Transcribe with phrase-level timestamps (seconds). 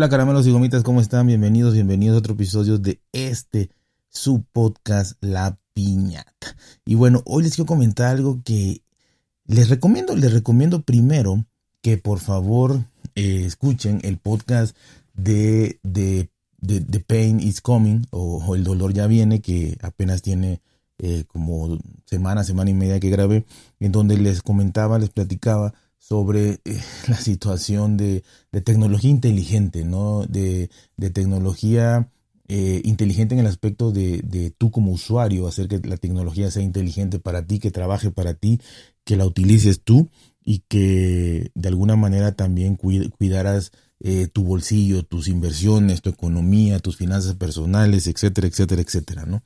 [0.00, 1.26] Hola caramelos y gomitas, ¿cómo están?
[1.26, 3.68] Bienvenidos, bienvenidos a otro episodio de este,
[4.08, 6.56] su podcast La Piñata.
[6.86, 8.80] Y bueno, hoy les quiero comentar algo que
[9.44, 11.44] les recomiendo, les recomiendo primero
[11.82, 12.82] que por favor
[13.14, 14.74] eh, escuchen el podcast
[15.12, 16.30] de, de,
[16.62, 20.62] The Pain is Coming o, El Dolor Ya Viene, que apenas tiene
[20.96, 23.44] eh, como semana, semana y media que grabé,
[23.80, 25.74] en donde les comentaba, les platicaba
[26.10, 28.24] sobre eh, la situación de,
[28.64, 30.26] tecnología inteligente, ¿no?
[30.26, 30.68] De,
[31.14, 32.10] tecnología
[32.48, 37.20] eh, inteligente en el aspecto de, tú como usuario, hacer que la tecnología sea inteligente
[37.20, 38.60] para ti, que trabaje para ti,
[39.04, 40.10] que la utilices tú
[40.44, 46.96] y que de alguna manera también cuidaras eh, tu bolsillo, tus inversiones, tu economía, tus
[46.96, 49.44] finanzas personales, etcétera, etcétera, etcétera, ¿no?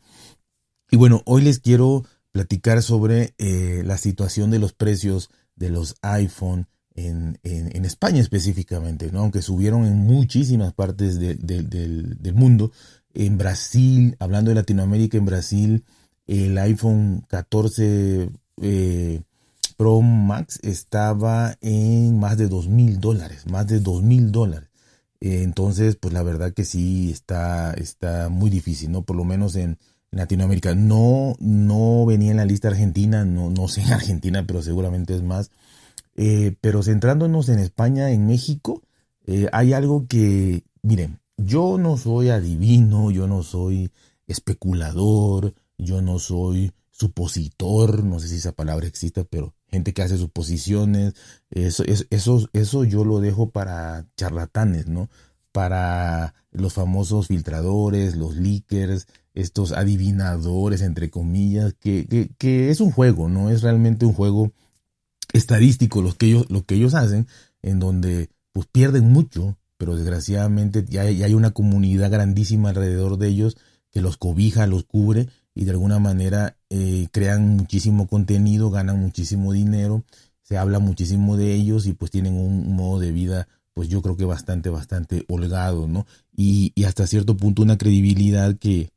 [0.90, 6.66] Y bueno, hoy les quiero platicar sobre la situación de los precios de los iPhone
[6.94, 9.20] en, en, España específicamente, ¿no?
[9.20, 12.70] aunque subieron en muchísimas partes del, mundo.
[13.12, 15.84] En Brasil, hablando de Latinoamérica, en Brasil
[16.26, 18.30] el iPhone 14
[18.62, 19.22] eh,
[19.76, 24.70] Pro Max estaba en más de dos mil dólares, más de dos mil dólares.
[25.20, 29.02] entonces, pues la verdad que sí está, está muy difícil, ¿no?
[29.02, 29.78] Por lo menos en,
[30.16, 30.74] Latinoamérica.
[30.74, 35.22] No, no venía en la lista argentina, no, no sé en Argentina, pero seguramente es
[35.22, 35.50] más.
[36.16, 38.82] Eh, pero centrándonos en España, en México,
[39.26, 43.90] eh, hay algo que, miren, yo no soy adivino, yo no soy
[44.26, 50.16] especulador, yo no soy supositor, no sé si esa palabra existe, pero gente que hace
[50.16, 51.14] suposiciones,
[51.50, 55.10] eso, eso, eso yo lo dejo para charlatanes, ¿no?
[55.50, 63.28] Para los famosos filtradores, los leakers, estos adivinadores, entre comillas, que, que, es un juego,
[63.28, 64.52] no es realmente un juego
[65.32, 67.26] estadístico lo que ellos, lo que ellos hacen,
[67.62, 73.28] en donde pues pierden mucho, pero desgraciadamente ya hay, hay una comunidad grandísima alrededor de
[73.28, 73.56] ellos
[73.90, 79.52] que los cobija, los cubre y de alguna manera eh, crean muchísimo contenido, ganan muchísimo
[79.52, 80.04] dinero,
[80.42, 84.16] se habla muchísimo de ellos y pues tienen un modo de vida pues yo creo
[84.16, 86.06] que bastante, bastante holgado, ¿no?
[86.34, 88.90] Y, y hasta cierto punto una credibilidad que,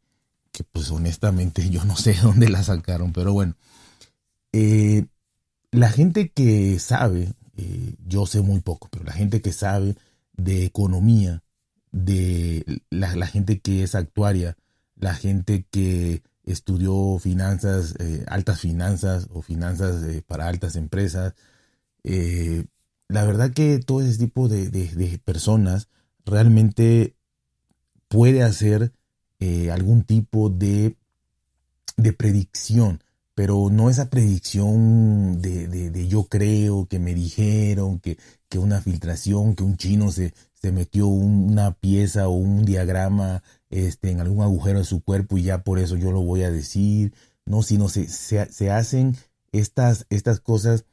[0.57, 3.55] que pues honestamente yo no sé dónde la sacaron, pero bueno.
[4.53, 5.05] Eh,
[5.71, 9.95] la gente que sabe, eh, yo sé muy poco, pero la gente que sabe
[10.33, 11.43] de economía,
[11.91, 14.57] de la, gente que es actuaria,
[14.95, 21.35] la gente que estudió finanzas, eh, altas finanzas o finanzas para altas empresas,
[23.09, 25.89] la verdad que todo ese tipo de, de personas
[26.25, 27.15] realmente
[28.07, 28.91] puede hacer
[29.39, 30.97] eh, algún tipo de,
[31.97, 33.03] de predicción,
[33.35, 38.17] pero no esa predicción de, de, yo creo, que me dijeron, que,
[38.49, 44.11] que una filtración, que un chino se, se metió una pieza o un diagrama este,
[44.11, 47.13] en algún agujero de su cuerpo y ya por eso yo lo voy a decir,
[47.45, 49.15] no, sino se, se, se hacen
[49.51, 50.85] estas, estas cosas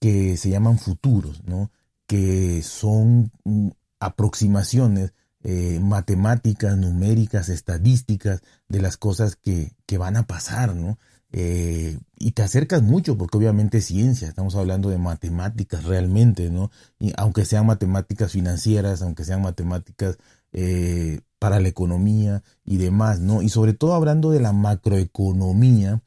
[0.00, 1.70] que se llaman futuros, ¿no?
[2.06, 3.68] que son mm,
[4.00, 10.98] aproximaciones eh, matemáticas, numéricas, estadísticas de las cosas que, que van a pasar, ¿no?
[11.32, 16.70] Eh, y te acercas mucho porque obviamente es ciencia, estamos hablando de matemáticas realmente, ¿no?
[16.98, 20.18] Y aunque sean matemáticas financieras, aunque sean matemáticas
[20.52, 23.40] eh, para la economía y demás, ¿no?
[23.40, 26.02] Y sobre todo hablando de la macroeconomía,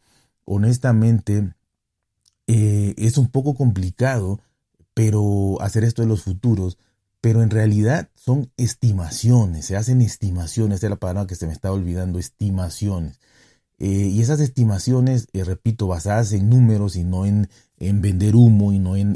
[0.46, 1.56] honestamente
[2.46, 4.40] es un poco complicado,
[4.94, 6.78] pero hacer esto de los futuros,
[7.24, 11.54] pero en realidad son estimaciones, se hacen estimaciones, esa es la palabra que se me
[11.54, 13.18] está olvidando, estimaciones.
[13.80, 17.48] Eh, y esas estimaciones, eh, repito, basadas en números y no en,
[17.78, 19.16] en vender humo y no en,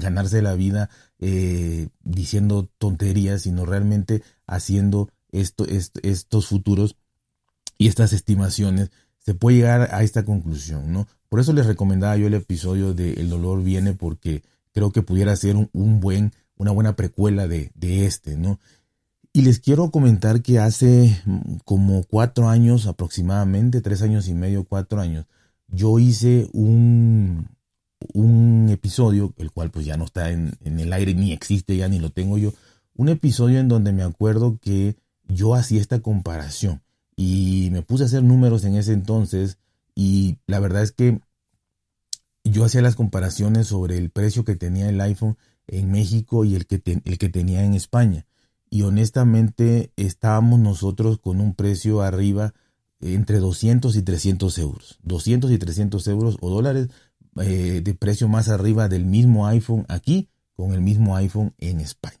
[0.00, 0.90] ganarse la vida
[1.20, 5.66] eh, diciendo tonterías, sino realmente haciendo esto,
[6.02, 6.96] estos futuros
[7.78, 8.90] y estas estimaciones,
[9.20, 11.06] se puede llegar a esta conclusión, ¿no?
[11.28, 15.36] Por eso les recomendaba yo el episodio de El dolor viene porque creo que pudiera
[15.36, 18.60] ser un buen una buena precuela de, este, ¿no?
[19.32, 24.64] Y les quiero comentar que hace mm, como cuatro años aproximadamente, tres años y medio,
[24.64, 25.24] cuatro años,
[25.68, 27.48] yo hice un,
[28.12, 31.88] un episodio, el cual pues ya no está en, en, el aire, ni existe ya,
[31.88, 32.52] ni lo tengo yo,
[32.94, 34.96] un episodio en donde me acuerdo que
[35.28, 36.82] yo hacía esta comparación
[37.16, 39.56] y me puse a hacer números en ese entonces
[39.94, 41.20] y la verdad es que
[42.44, 45.38] yo hacía las comparaciones sobre el precio que tenía el iPhone
[45.70, 48.26] en México y el que, el que tenía en España.
[48.68, 52.54] Y honestamente estábamos nosotros con un precio arriba
[53.00, 54.98] entre 200 y 300 euros.
[55.02, 56.88] 200 y 300 euros o dólares
[57.40, 62.18] eh, de precio más arriba del mismo iPhone aquí con el mismo iPhone en España.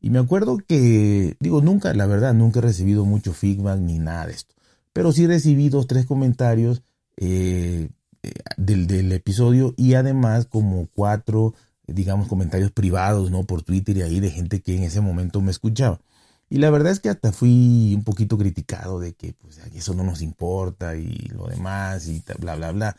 [0.00, 4.26] Y me acuerdo que, digo, nunca, la verdad, nunca he recibido mucho feedback ni nada
[4.26, 4.54] de esto.
[4.92, 6.82] Pero sí recibí dos, tres comentarios
[7.16, 7.88] eh,
[8.22, 11.54] eh, del, del, episodio y además como cuatro,
[11.86, 13.44] digamos, comentarios privados, ¿no?
[13.44, 16.00] Por Twitter y ahí de gente que en ese momento me escuchaba.
[16.50, 20.04] Y la verdad es que hasta fui un poquito criticado de que pues, eso no
[20.04, 22.96] nos importa y lo demás y bla, bla, bla.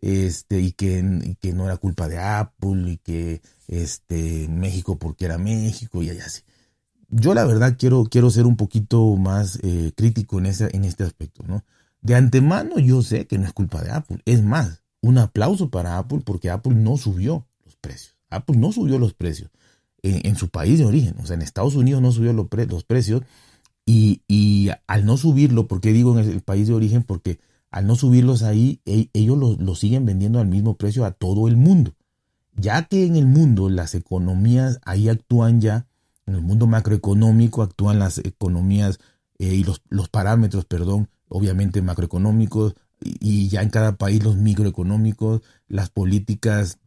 [0.00, 5.38] Este, y que, que no era culpa de Apple y que este, México porque era
[5.38, 6.42] México y así.
[7.08, 11.04] Yo la verdad quiero, quiero ser un poquito más eh, crítico en, ese, en este
[11.04, 11.64] aspecto, ¿no?
[12.00, 14.20] De antemano yo sé que no es culpa de Apple.
[14.24, 18.15] Es más, un aplauso para Apple porque Apple no subió los precios.
[18.30, 19.50] Apple no subió los precios
[20.02, 21.14] en, su país de origen.
[21.20, 23.22] O sea, en Estados Unidos no subió los, los precios
[23.84, 27.02] y, al no subirlo, ¿por qué digo en el país de origen?
[27.02, 27.38] Porque
[27.70, 31.48] al no subirlos ahí, e, ellos lo, lo siguen vendiendo al mismo precio a todo
[31.48, 31.94] el mundo.
[32.54, 35.86] Ya que en el mundo las economías ahí actúan ya,
[36.26, 38.98] en el mundo macroeconómico actúan las economías
[39.38, 45.42] eh, y los, los parámetros, perdón, obviamente macroeconómicos, y, ya en cada país los microeconómicos,
[45.68, 46.78] las políticas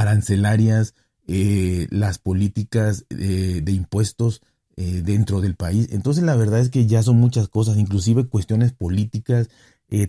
[0.00, 0.94] arancelarias,
[1.26, 4.42] eh, las políticas eh, de impuestos
[4.78, 5.88] dentro del país.
[5.90, 9.48] Entonces la verdad es que ya son muchas cosas, inclusive cuestiones políticas,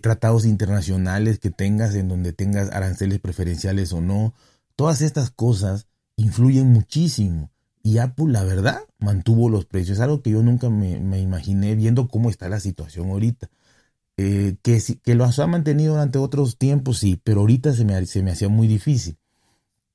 [0.02, 4.34] tratados internacionales que tengas en donde tengas aranceles preferenciales o no.
[4.76, 5.86] Todas estas cosas
[6.16, 7.50] influyen muchísimo.
[7.82, 9.96] Y Apple, la verdad, mantuvo los precios.
[9.96, 13.48] Es algo que yo nunca me, imaginé viendo cómo está la situación ahorita.
[14.18, 18.22] Eh, que, que lo ha mantenido durante otros tiempos, sí, pero ahorita se me, se
[18.22, 19.16] me hacía muy difícil.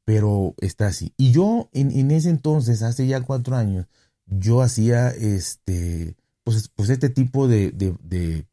[0.06, 1.14] Pero está así.
[1.18, 3.88] Y yo en, ese entonces, hace ya cuatro años,
[4.26, 8.46] yo hacía este, pues, pues este tipo de, de,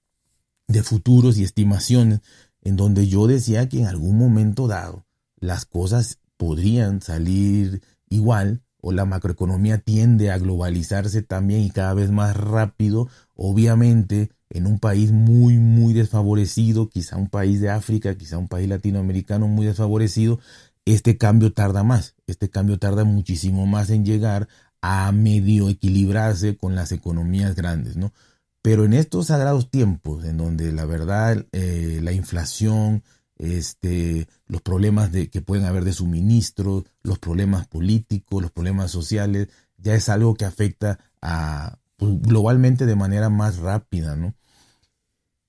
[0.69, 2.21] de futuros y estimaciones
[2.63, 5.07] en donde yo decía que en algún momento dado
[5.37, 12.11] las cosas podrían salir igual o la macroeconomía tiende a globalizarse también y cada vez
[12.11, 18.39] más rápido, obviamente en un país muy, muy desfavorecido, quizá un país de África, quizá
[18.39, 20.41] un país latinoamericano muy desfavorecido,
[20.85, 24.49] este cambio tarda más, este cambio tarda muchísimo más en llegar
[24.83, 28.13] a medio equilibrarse con las economías grandes, ¿no?
[28.63, 33.03] Pero en estos sagrados tiempos, en donde la verdad, eh, la inflación,
[33.39, 39.49] este, los problemas de, que pueden haber de suministro, los problemas políticos, los problemas sociales,
[39.79, 44.35] ya es algo que afecta a, pues, globalmente de manera más rápida, ¿no?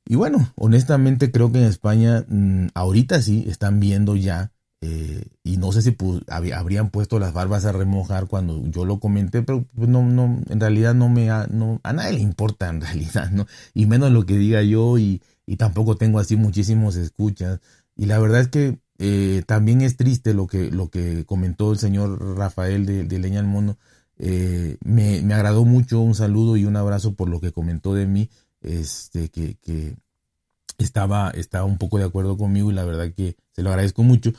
[0.06, 4.52] Y bueno, honestamente creo que en España mm, ahorita sí están viendo ya,
[4.84, 5.96] eh, y no sé si
[6.28, 10.60] habrían puesto las barbas a remojar cuando yo lo comenté, pero pues, no, no, en
[10.60, 13.46] realidad no me, no, a nadie le importa en realidad, ¿no?
[13.76, 17.60] Y menos lo que diga yo y, y tampoco tengo así muchísimos escuchas.
[17.96, 21.78] Y la verdad es que eh, también es triste lo que, lo que comentó el
[21.78, 23.78] señor Rafael de, de Leña al Mono.
[24.18, 28.08] Eh, me, me, agradó mucho, un saludo y un abrazo por lo que comentó de
[28.08, 28.30] mí,
[28.62, 29.96] este, que, que
[30.78, 34.34] estaba, estaba un poco de acuerdo conmigo y la verdad que se lo agradezco mucho.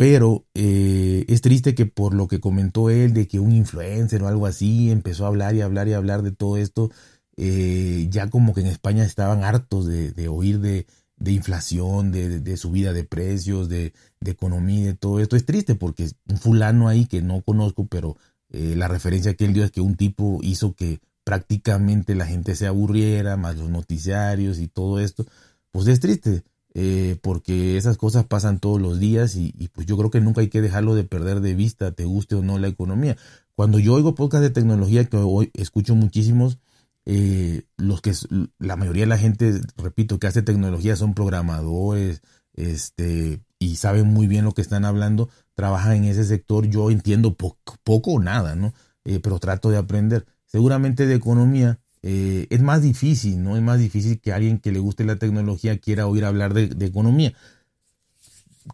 [0.00, 4.28] Pero eh, es triste que por lo que comentó él de que un influencer o
[4.28, 6.90] algo así empezó a hablar y hablar y hablar de todo esto,
[7.36, 10.86] ya como que en España estaban hartos de, de oír de,
[11.20, 13.92] de inflación, de, subida de precios, de,
[14.24, 15.36] economía, de todo esto.
[15.36, 18.16] Es triste porque un fulano ahí que no conozco, pero
[18.48, 22.56] eh, la referencia que él dio es que un tipo hizo que prácticamente la gente
[22.56, 25.26] se aburriera, más los noticiarios y todo esto.
[25.70, 26.42] Pues es triste,
[26.74, 30.40] eh, porque esas cosas pasan todos los días y, y, pues yo creo que nunca
[30.40, 33.16] hay que dejarlo de perder de vista, te guste o no la economía.
[33.54, 36.58] Cuando yo oigo podcast de tecnología, que hoy escucho muchísimos,
[37.06, 38.12] eh, los que
[38.58, 42.22] la mayoría de la gente, repito, que hace tecnología son programadores,
[42.54, 47.34] este, y saben muy bien lo que están hablando, trabajan en ese sector, yo entiendo
[47.34, 48.72] poco, poco o nada, ¿no?
[49.04, 50.26] Eh, pero trato de aprender.
[50.46, 53.56] Seguramente de economía eh, es más difícil, ¿no?
[53.56, 57.34] Es más difícil que alguien que le guste la tecnología quiera oír hablar de, economía.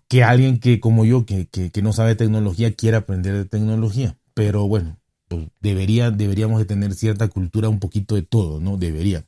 [0.09, 4.17] Que alguien que, como yo, que, que, no sabe tecnología, quiera aprender de tecnología.
[4.35, 8.77] Pero bueno, pues, debería, deberíamos de tener cierta cultura un poquito de todo, ¿no?
[8.77, 9.25] Debería.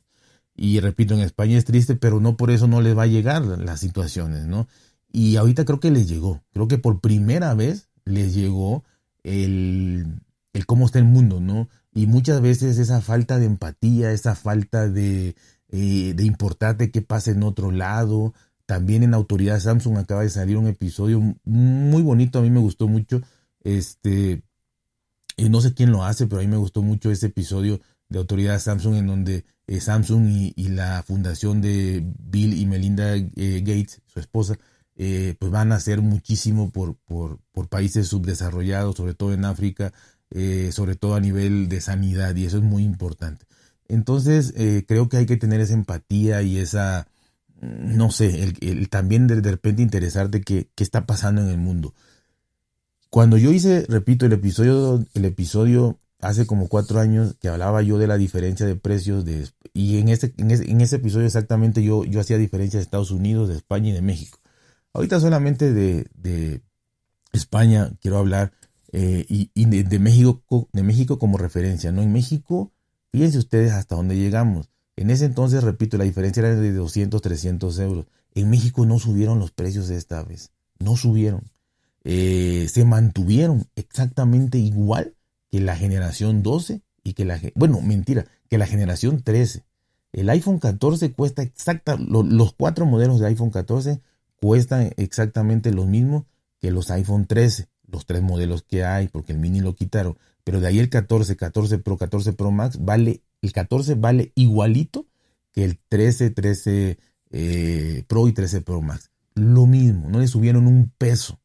[0.55, 3.43] Y repito, en España es triste, pero no por eso no les va a llegar
[3.43, 4.67] las situaciones, ¿no?
[5.11, 8.83] Y ahorita creo que les llegó, creo que por primera vez les llegó
[9.23, 10.21] el,
[10.53, 11.69] el cómo está el mundo, ¿no?
[11.99, 15.35] Y muchas veces esa falta de empatía, esa falta de,
[15.67, 18.33] eh, de importarte qué pasa en otro lado.
[18.65, 22.87] También en Autoridad Samsung acaba de salir un episodio muy bonito, a mí me gustó
[22.87, 23.21] mucho,
[23.65, 24.43] este,
[25.49, 28.61] no sé quién lo hace, pero a mí me gustó mucho ese episodio de Autoridad
[28.61, 34.21] Samsung en donde eh, Samsung y, la fundación de Bill y Melinda eh, Gates, su
[34.21, 34.57] esposa,
[34.95, 39.91] eh, pues van a hacer muchísimo por, por, por, países subdesarrollados, sobre todo en África,
[40.31, 43.45] eh, sobre todo a nivel de sanidad, y eso es muy importante.
[43.87, 47.07] Entonces, eh, creo que hay que tener esa empatía y esa,
[47.61, 51.93] no sé, el, también de, repente interesarte qué, qué está pasando en el mundo.
[53.09, 57.97] Cuando yo hice, repito, el episodio, el episodio hace como cuatro años que hablaba yo
[57.97, 62.19] de la diferencia de precios de, y en ese, en ese, episodio exactamente yo, yo
[62.19, 64.39] hacía diferencia de Estados Unidos, de España y de México.
[64.93, 66.61] Ahorita solamente de, de
[67.31, 68.51] España quiero hablar
[68.91, 71.91] eh, y, de, México, de México como referencia.
[71.91, 72.01] ¿no?
[72.01, 72.71] En México,
[73.11, 74.69] fíjense ustedes hasta dónde llegamos.
[74.95, 78.05] En ese entonces, repito, la diferencia era de 200, 300 euros.
[78.33, 80.51] En México no subieron los precios esta vez.
[80.79, 81.51] No subieron.
[82.03, 85.15] Eh, se mantuvieron exactamente igual
[85.51, 87.39] que la generación 12 y que la...
[87.55, 89.63] Bueno, mentira, que la generación 13.
[90.11, 91.97] El iPhone 14 cuesta exacta...
[91.97, 94.01] los cuatro modelos de iPhone 14
[94.41, 96.25] cuestan exactamente lo mismo
[96.59, 100.17] que los iPhone 13, los tres modelos que hay, porque el mini lo quitaron.
[100.43, 105.07] Pero de ahí el 14, 14 Pro, 14 Pro Max, vale, el 14 vale igualito
[105.51, 106.97] que el 13, 13
[107.31, 109.11] eh, Pro y 13 Pro Max.
[109.35, 111.39] Lo mismo, no le subieron un peso.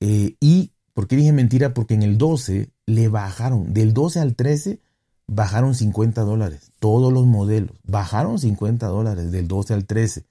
[0.00, 1.74] Eh, y, ¿por qué dije mentira?
[1.74, 4.80] Porque en el 12 le bajaron, del 12 al 13
[5.26, 10.26] bajaron 50 dólares, todos los modelos, bajaron 50 dólares del 12 al 13.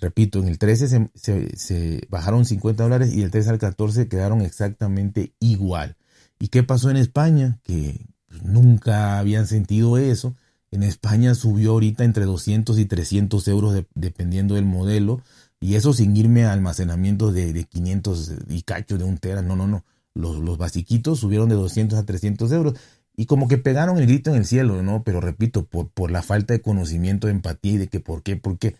[0.00, 5.34] Repito, en el 13 se, bajaron 50 dólares y del 13 al 14 quedaron exactamente
[5.40, 5.96] igual.
[6.38, 7.60] ¿Y qué pasó en España?
[7.62, 10.34] Que pues, nunca habían sentido eso.
[10.70, 15.20] En España subió ahorita entre 200 y 300 euros dependiendo del modelo.
[15.60, 19.42] Y eso sin irme a almacenamiento de, de 500 y cacho de un tera.
[19.42, 19.84] No, no, no.
[20.14, 22.74] Los, los basiquitos subieron de 200 a 300 euros.
[23.16, 25.02] Y como que pegaron el grito en el cielo, ¿no?
[25.04, 28.36] Pero repito, por, por la falta de conocimiento, de empatía y de que por qué,
[28.36, 28.76] por qué.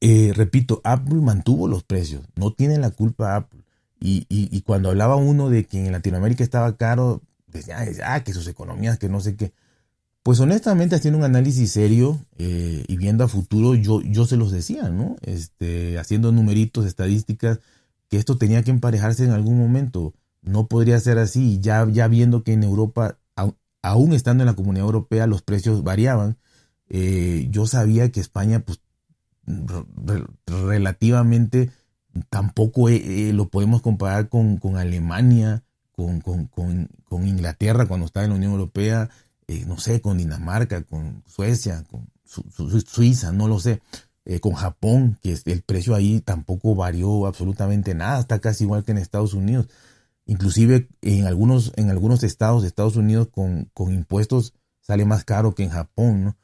[0.00, 3.60] Eh, repito, Apple mantuvo los precios, no tiene la culpa Apple.
[4.00, 8.46] Y, y, cuando hablaba uno de que en Latinoamérica estaba caro, decía, ah, que sus
[8.46, 9.52] economías, que no sé qué.
[10.22, 14.52] Pues honestamente, haciendo un análisis serio eh, y viendo a futuro, yo, yo se los
[14.52, 15.16] decía, ¿no?
[15.22, 17.58] Este, haciendo numeritos, estadísticas,
[18.08, 20.14] que esto tenía que emparejarse en algún momento.
[20.42, 23.18] No podría ser así, ya, ya viendo que en Europa,
[23.82, 26.36] aún estando en la comunidad europea, los precios variaban.
[26.88, 28.80] Eh, yo sabía que España pues
[30.46, 31.70] relativamente
[32.30, 38.36] tampoco eh, eh, lo podemos comparar con, Alemania, con, con, Inglaterra cuando estaba en la
[38.36, 39.10] Unión Europea,
[39.46, 42.08] eh, no sé, con Dinamarca, con Suecia, con
[42.86, 43.80] Suiza, no lo sé,
[44.42, 48.98] con Japón, que el precio ahí tampoco varió absolutamente nada, está casi igual que en
[48.98, 49.68] Estados Unidos.
[50.26, 54.52] Inclusive en algunos, en algunos estados de Estados Unidos con, impuestos
[54.82, 56.36] sale más caro que en Japón, ¿no?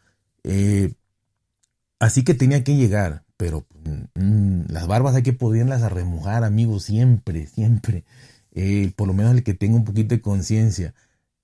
[2.04, 3.66] Así que tenía que llegar, pero
[4.14, 8.04] mm, las barbas hay que poderlas a remojar, amigos, siempre, siempre.
[8.52, 10.94] Eh, por lo menos el que tenga un poquito de conciencia.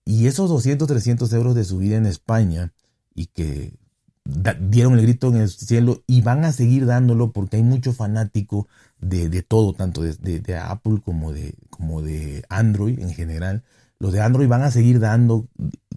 [0.05, 2.75] Y esos 200, 300 euros de subida en España
[3.15, 3.73] y que
[4.61, 8.69] dieron el grito en el cielo y van a seguir dándolo porque hay mucho fanático
[9.01, 13.65] de, todo, tanto de, de, Apple como de, como de Android en general.
[13.99, 15.49] Los de Android van a seguir dando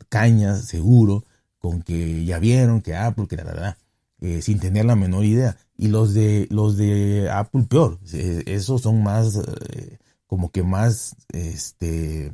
[0.08, 1.26] cañas, seguro,
[1.60, 3.78] con que ya vieron que Apple, que la verdad.
[4.24, 5.58] Eh, sin tener la menor idea.
[5.76, 11.18] Y los de, los de Apple peor, eh, esos son más, eh, como que más
[11.28, 12.34] este,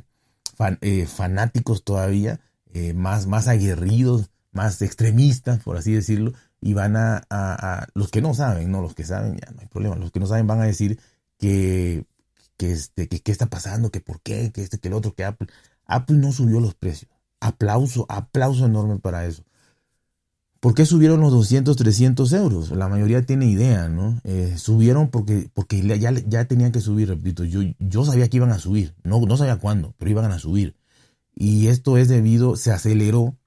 [1.08, 2.38] fanáticos todavía,
[2.94, 8.70] más, más aguerridos, más extremistas, por así decirlo, y van a, los que no saben,
[8.70, 11.00] no, los que saben, ya no hay problema, los que no saben van a decir
[11.38, 12.04] que,
[12.56, 15.24] que, este, que qué está pasando, que por qué, que este, que el otro, que
[15.24, 15.48] Apple.
[15.86, 17.10] Apple no subió los precios.
[17.40, 19.42] Aplauso, aplauso enorme para eso.
[20.60, 22.70] ¿Por qué subieron los 200, 300 euros?
[22.70, 24.20] La mayoría tiene idea, ¿no?
[24.24, 27.44] Eh, subieron porque, porque ya, ya tenían que subir, repito.
[27.44, 30.76] Yo, yo sabía que iban a subir, no, no sabía cuándo, pero iban a subir.
[31.34, 33.38] Y esto es debido, se aceleró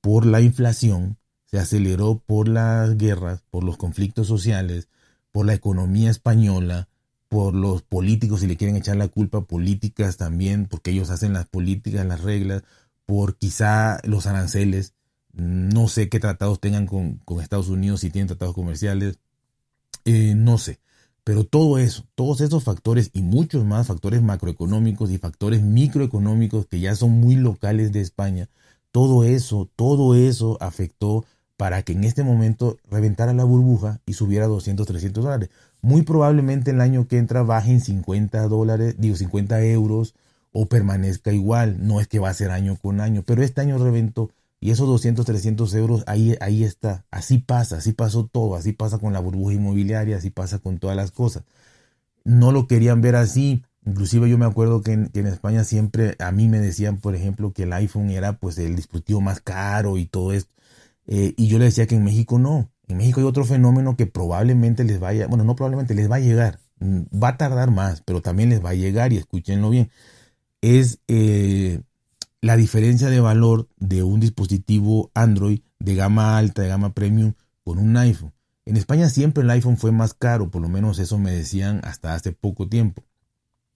[0.00, 4.88] por la inflación, se aceleró por las guerras, por los conflictos sociales,
[5.32, 6.88] por la economía española,
[7.28, 11.46] por los políticos, si le quieren echar la culpa, políticas también, porque ellos hacen las
[11.46, 12.62] políticas, las reglas,
[13.06, 14.94] por quizá los aranceles
[15.32, 19.18] no sé qué tratados tengan con, Estados Unidos, si tienen tratados comerciales.
[20.04, 20.80] Eh, no sé.
[21.24, 26.80] Pero todo eso, todos esos factores y muchos más factores macroeconómicos y factores microeconómicos que
[26.80, 28.48] ya son muy locales de España,
[28.90, 31.24] todo eso, todo eso afectó
[31.56, 35.50] para que en este momento reventara la burbuja y subiera 200, 300 dólares.
[35.82, 40.14] Muy probablemente el año que entra bajen 50 dólares, digo 50 euros
[40.52, 41.76] o permanezca igual.
[41.86, 44.86] No es que va a ser año con año, pero este año reventó y esos
[44.86, 47.06] 200, 300 euros, ahí, ahí está.
[47.10, 48.56] Así pasa, así pasó todo.
[48.56, 51.44] Así pasa con la burbuja inmobiliaria, así pasa con todas las cosas.
[52.24, 53.64] No lo querían ver así.
[53.86, 57.62] Inclusive yo me acuerdo que en, España siempre a mí me decían, por ejemplo, que
[57.64, 60.52] el iPhone era pues el dispositivo más caro y todo esto.
[61.06, 62.70] Eh, y yo le decía que en México no.
[62.88, 66.20] En México hay otro fenómeno que probablemente les vaya, bueno, no probablemente les va a
[66.20, 66.60] llegar.
[66.80, 69.90] Mm, va a tardar más, pero también les va a llegar y escúchenlo bien.
[70.60, 71.80] Es eh,
[72.42, 77.78] la diferencia de valor de un dispositivo Android de gama alta, de gama premium, con
[77.78, 78.32] un iPhone.
[78.64, 82.14] En España siempre el iPhone fue más caro, por lo menos eso me decían hasta
[82.14, 83.04] hace poco tiempo.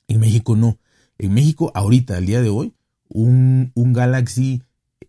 [0.09, 0.79] En México no.
[1.19, 2.75] En México, ahorita, al día de hoy,
[3.09, 4.63] un, un Galaxy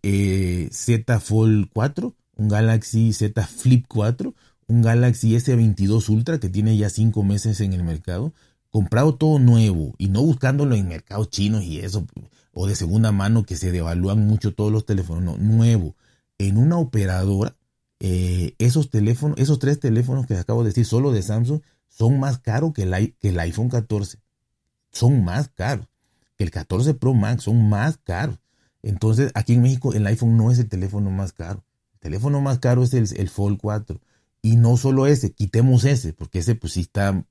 [0.03, 4.33] eh, Z Fold 4, un Galaxy Z Flip 4,
[4.67, 8.33] un Galaxy S22 Ultra que tiene ya 5 meses en el mercado,
[8.69, 12.05] comprado todo nuevo y no buscándolo en mercados chinos y eso,
[12.55, 15.95] o de segunda mano que se devalúan mucho todos los teléfonos, no, nuevo,
[16.37, 17.55] en una operadora,
[17.99, 22.39] eh, esos teléfonos, esos tres teléfonos que acabo de decir, solo de Samsung, son más
[22.39, 24.19] caros que el, que el iPhone 14
[24.95, 25.87] son más caros.
[26.37, 28.39] Que el 14 Pro Max son más caros.
[28.81, 31.63] Entonces, aquí en México el iPhone no es el teléfono más caro.
[31.95, 33.99] El teléfono más caro es el, el Fold 4.
[34.41, 37.25] Y no solo ese, quitemos ese, porque ese pues sí está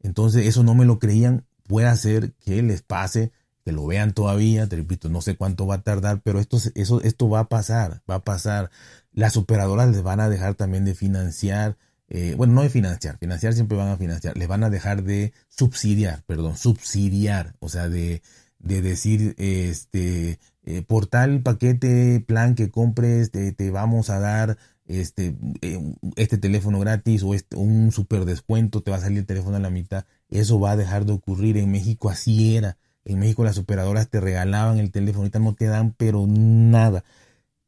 [0.00, 3.32] Entonces eso no me lo creían, puede hacer que les pase,
[3.64, 7.00] que lo vean todavía, te repito, no sé cuánto va a tardar, pero esto, eso,
[7.02, 8.70] esto va a pasar, va a pasar.
[9.12, 13.54] Las operadoras les van a dejar también de financiar eh, bueno, no de financiar, financiar
[13.54, 18.22] siempre van a financiar, les van a dejar de subsidiar, perdón, subsidiar, o sea, de,
[18.58, 25.36] de decir, este, eh, por tal paquete, plan que compres, te vamos a dar este,
[25.62, 29.56] eh, este teléfono gratis o este, un super descuento, te va a salir el teléfono
[29.56, 30.04] a la mitad.
[30.28, 31.56] Eso va a dejar de ocurrir.
[31.56, 32.76] En México así era.
[33.04, 37.04] En México las operadoras te regalaban el teléfono, ahorita no te dan, pero nada.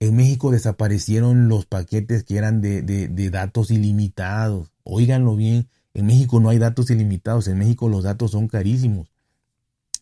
[0.01, 4.71] En México desaparecieron los paquetes que eran de, de, datos ilimitados.
[4.83, 9.09] Óiganlo bien, en México no hay datos ilimitados, en México los datos son carísimos.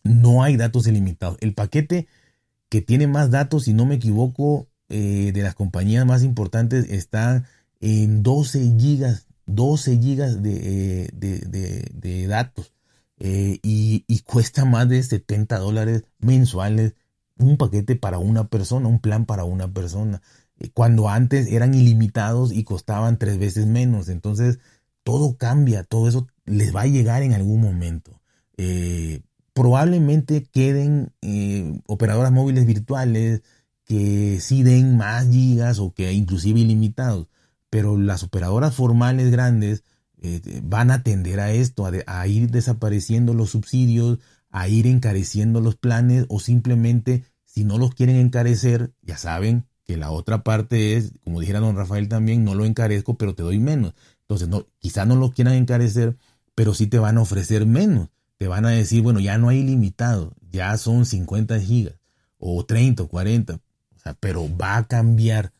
[0.03, 1.37] No hay datos ilimitados.
[1.41, 2.07] El paquete
[2.69, 7.45] que tiene más datos, si no me equivoco, eh, de las compañías más importantes está
[7.79, 12.73] en 12 gigas, 12 gigas de, de datos.
[13.17, 16.95] Eh, y, y, cuesta más de 70 dólares mensuales
[17.37, 20.21] un paquete para una persona, un plan para una persona,
[20.59, 24.09] eh, cuando antes eran ilimitados y costaban tres veces menos.
[24.09, 24.59] Entonces,
[25.03, 28.21] todo cambia, todo eso les va a llegar en algún momento.
[28.57, 29.21] Eh,
[29.53, 33.41] probablemente queden eh, operadoras móviles virtuales
[33.85, 37.27] que sí den más gigas o que inclusive ilimitados,
[37.69, 39.83] pero las operadoras formales grandes
[40.63, 44.19] van a tender a esto, a ir desapareciendo los subsidios,
[44.49, 49.97] a ir encareciendo los planes o simplemente si no los quieren encarecer, ya saben que
[49.97, 53.59] la otra parte es, como dijera don Rafael también, no lo encarezco, pero te doy
[53.59, 53.93] menos.
[54.21, 56.17] Entonces, no, quizá no lo quieran encarecer,
[56.55, 58.09] pero sí te van a ofrecer menos.
[58.37, 61.93] Te van a decir, bueno, ya no hay limitado, ya son 50 gigas,
[62.39, 63.59] o 30 o 40, o
[64.13, 65.51] pero va a cambiar.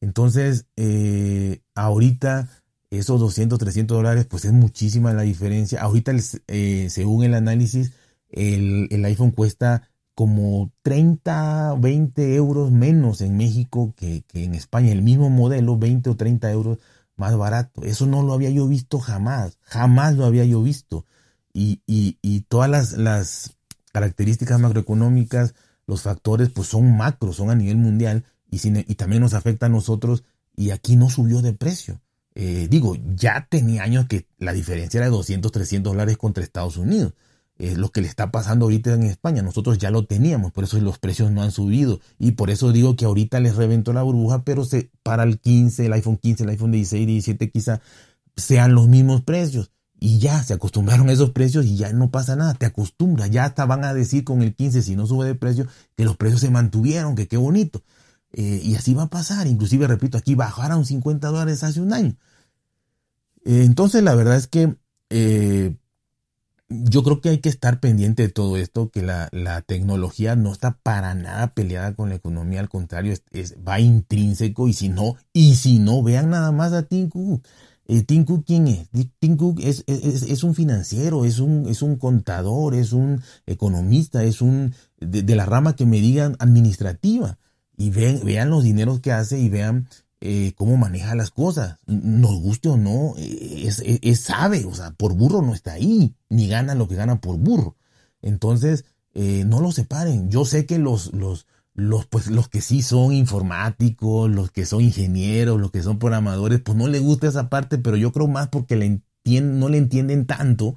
[0.00, 2.48] Entonces, eh, ahorita
[2.90, 5.80] esos 200, 300 dólares, pues es muchísima la diferencia.
[5.82, 6.12] Ahorita,
[6.48, 7.92] eh, según el análisis,
[8.30, 14.92] el, iPhone cuesta como 30, 20 euros menos en México que, en España.
[14.92, 16.78] El mismo modelo, 20 o 30 euros
[17.16, 17.82] más barato.
[17.84, 19.58] Eso no lo había yo visto jamás.
[19.62, 21.06] Jamás lo había yo visto.
[21.52, 23.56] y, y, todas las, las,
[23.94, 25.54] características macroeconómicas,
[25.86, 29.68] los factores, pues son macros, son a nivel mundial y, y también nos afecta a
[29.70, 30.24] nosotros
[30.56, 32.00] y aquí no subió de precio.
[32.34, 36.76] Eh, digo, ya tenía años que la diferencia era de 200, 300 dólares contra Estados
[36.76, 37.14] Unidos.
[37.56, 39.42] Es lo que le está pasando ahorita en España.
[39.42, 42.00] Nosotros ya lo teníamos, por eso los precios no han subido.
[42.18, 45.86] Y por eso digo que ahorita les reventó la burbuja, pero se, para el 15,
[45.86, 47.80] el iPhone 15, el iPhone 16, 17 quizá
[48.36, 49.70] sean los mismos precios.
[50.04, 53.30] Y ya se acostumbraron a esos precios y ya no pasa nada, te acostumbras.
[53.30, 56.18] Ya hasta van a decir con el 15, si no sube de precio, que los
[56.18, 57.82] precios se mantuvieron, que qué bonito.
[58.34, 59.46] Eh, y así va a pasar.
[59.46, 62.16] Inclusive, repito, aquí bajaron 50 dólares hace un año.
[63.46, 64.76] Eh, entonces, la verdad es que
[65.08, 65.74] eh,
[66.68, 69.30] yo creo que hay que estar pendiente de todo esto, que la,
[69.66, 74.74] tecnología no está para nada peleada con la economía, al contrario, es, va intrínseco y
[74.74, 77.08] si no, y si no, vean nada más a Tim.
[78.06, 78.88] Tim Cook, ¿quién es?
[79.18, 84.40] Tim Cook es, es, un financiero, es un, es un contador, es un economista, es
[84.40, 87.38] un de la rama que me digan administrativa
[87.76, 89.88] y vean, vean los dineros que hace y vean
[90.20, 91.76] eh, cómo maneja las cosas.
[91.86, 93.68] Nos guste o no, eh,
[94.02, 97.36] es, sabe, o sea, por burro no está ahí, ni gana lo que gana por
[97.36, 97.76] burro.
[98.22, 100.30] Entonces, eh, no lo separen.
[100.30, 104.80] Yo sé que los, los, los, pues, los que sí son informáticos, los que son
[104.82, 108.48] ingenieros, los que son programadores, pues no les gusta esa parte, pero yo creo más
[108.48, 109.02] porque le
[109.40, 110.76] no le entienden tanto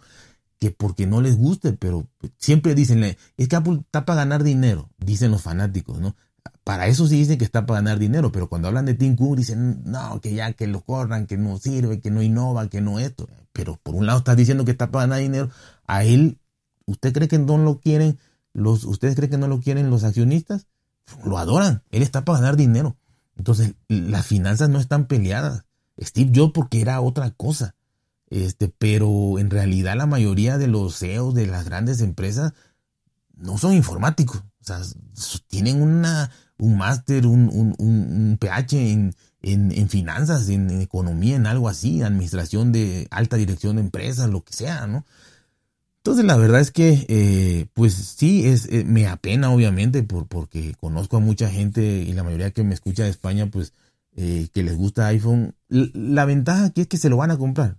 [0.60, 2.08] que porque no les guste, pero
[2.38, 6.16] siempre dicen, es que Apple está para ganar dinero, dicen los fanáticos, ¿no?
[6.64, 9.38] Para eso sí dicen que está para ganar dinero, pero cuando hablan de Tim Cook
[9.38, 13.00] dicen, no, que ya que lo corran, que no sirve, que no innova, que no
[13.00, 13.30] esto.
[13.54, 15.50] Pero por un lado está diciendo que está para ganar dinero.
[15.86, 16.40] A él,
[16.86, 18.18] ¿usted cree que no lo quieren
[18.54, 20.68] los, ustedes creen que no lo quieren los accionistas?
[21.24, 21.84] Lo adoran.
[21.92, 22.98] Él está para ganar dinero.
[23.38, 25.64] Entonces, las finanzas no están peleadas.
[26.00, 27.76] Steve Jobs porque era otra cosa.
[28.30, 32.54] Este, pero en realidad la mayoría de los CEOs de las grandes empresas
[33.36, 34.38] no son informáticos.
[34.38, 34.82] O sea,
[35.48, 41.70] tienen una, un máster, un, un, un, PH en, en, finanzas, en, economía, en algo
[41.70, 45.06] así, administración de alta dirección de empresas, lo que sea, ¿no?
[46.08, 50.74] Entonces la verdad es que, eh, pues sí, es, eh, me apena obviamente por, porque
[50.80, 53.74] conozco a mucha gente y la mayoría que me escucha de España, pues
[54.16, 55.54] eh, que les gusta iPhone.
[55.68, 57.76] la ventaja aquí es que se lo van a comprar.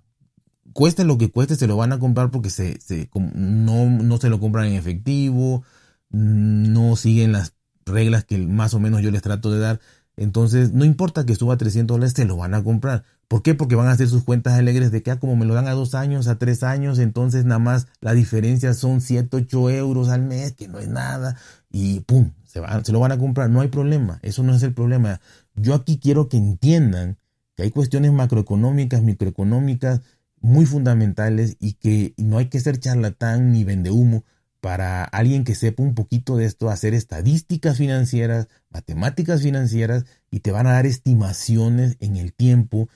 [0.75, 4.29] Cueste lo que cueste, se lo van a comprar porque se, se no, no se
[4.29, 5.64] lo compran en efectivo,
[6.11, 7.55] no siguen las
[7.87, 9.81] reglas que más o menos yo les trato de dar.
[10.19, 13.05] Entonces, no importa que suba a 300 dólares, te lo van a comprar.
[13.29, 13.55] ¿Por qué?
[13.55, 15.73] Porque van a hacer sus cuentas alegres de que, ah, como me lo dan a
[15.73, 20.23] dos años, a tres años, entonces nada más la diferencia son 7, 8 euros al
[20.23, 21.37] mes, que no es nada,
[21.71, 23.51] y pum, se, se lo van a comprar.
[23.51, 25.21] No hay problema, eso no es el problema.
[25.55, 27.19] Yo aquí quiero que entiendan
[27.55, 30.01] que hay cuestiones macroeconómicas, microeconómicas
[30.41, 34.25] muy fundamentales y que no hay que ser charlatán ni vende humo
[34.61, 40.51] para alguien que sepa un poquito de esto, hacer estadísticas financieras, matemáticas financieras y te
[40.51, 42.88] van a dar estimaciones en el tiempo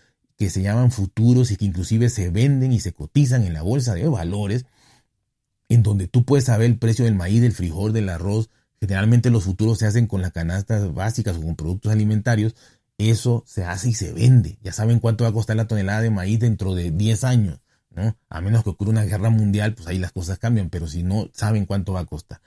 [0.43, 3.95] que se llaman futuros y que inclusive se venden y se cotizan en la bolsa
[3.95, 4.67] de valores,
[5.69, 8.51] en donde tú puedes saber el precio del maíz, del frijol, del arroz.
[8.81, 12.57] Generalmente los futuros se hacen con las canastas básicas o con productos alimentarios.
[12.99, 14.59] Eso se hace y se vende.
[14.65, 17.61] Ya saben cuánto va a costar la tonelada de maíz dentro de 10 años.
[18.29, 21.31] A menos que ocurra una guerra mundial, pues ahí las cosas cambian, pero si no,
[21.35, 22.41] saben cuánto va a costar.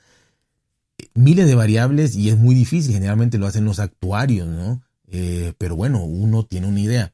[1.13, 4.81] Miles de variables y es muy difícil, generalmente lo hacen los actuarios, ¿no?
[5.08, 7.13] Eh, pero bueno, uno tiene una idea.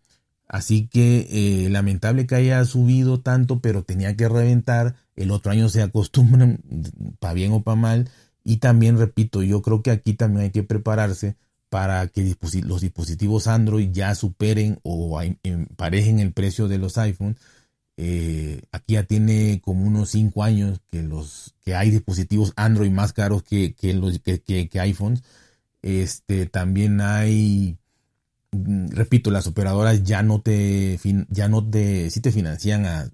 [0.52, 1.28] Así que
[1.66, 4.96] eh, lamentable que haya subido tanto, pero tenía que reventar.
[5.16, 6.60] El otro año se acostumbran,
[7.20, 8.10] para bien o para mal.
[8.44, 11.38] Y también, repito, yo creo que aquí también hay que prepararse
[11.70, 17.38] para que los dispositivos Android ya superen o emparejen el precio de los iPhones
[18.04, 23.14] eh, aquí ya tiene como unos 5 años que, los, que hay dispositivos Android más
[23.14, 25.22] caros que, que, los, que, que, iPhones.
[25.84, 27.78] Este, también hay,
[28.52, 33.10] repito, las operadoras ya no te, ya no te, sí te financian a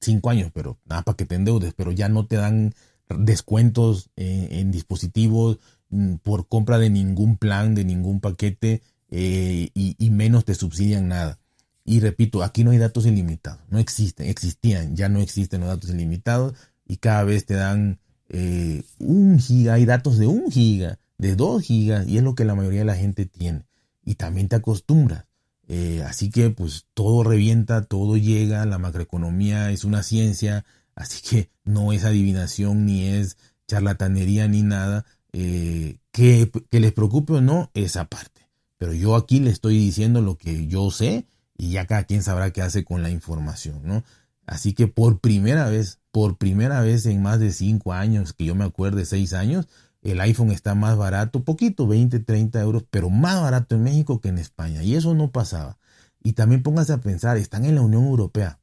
[0.00, 2.74] 5 años, pero nada para que te endeudes, pero ya no te dan
[3.08, 5.58] descuentos en, dispositivos
[5.90, 11.08] mm, por compra de ningún plan, de ningún paquete eh, y, y menos te subsidian
[11.08, 11.38] nada.
[11.84, 15.90] Y repito, aquí no hay datos ilimitados, no existen, existían, ya no existen los datos
[15.90, 16.54] ilimitados
[16.86, 21.62] y cada vez te dan eh, un giga, hay datos de un giga, de dos
[21.62, 23.64] gigas y es lo que la mayoría de la gente tiene.
[24.10, 25.26] Y también te acostumbras.
[25.68, 30.64] Eh, así que pues todo revienta, todo llega, la macroeconomía es una ciencia,
[30.96, 33.36] así que no es adivinación ni es
[33.68, 35.06] charlatanería ni nada.
[35.32, 38.48] Eh, que, que les preocupe o no, esa parte.
[38.78, 41.24] Pero yo aquí le estoy diciendo lo que yo sé
[41.56, 44.02] y ya cada quien sabrá qué hace con la información, ¿no?
[44.44, 48.56] Así que por primera vez, por primera vez en más de cinco años, que yo
[48.56, 49.68] me acuerde, seis años,
[50.02, 54.28] el iPhone está más barato, poquito, 20, 30 euros, pero más barato en México que
[54.28, 54.82] en España.
[54.82, 55.78] Y eso no pasaba.
[56.22, 58.58] Y también póngase a pensar, están en la Unión Europea.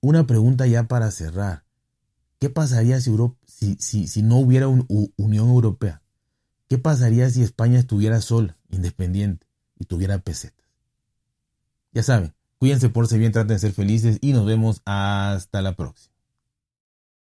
[0.00, 1.64] Una pregunta ya para cerrar.
[2.38, 3.14] ¿Qué pasaría si,
[3.78, 4.84] si, si, no hubiera una
[5.16, 6.02] Unión Europea?
[6.68, 9.46] ¿Qué pasaría si España estuviera sola, independiente,
[9.78, 10.66] y tuviera pesetas?
[11.92, 15.76] Ya saben, cuídense, por si bien, traten de ser felices y nos vemos hasta la
[15.76, 16.11] próxima.